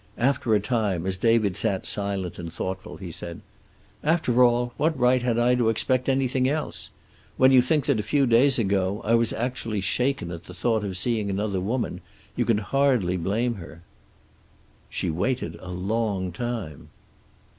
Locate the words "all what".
4.43-4.97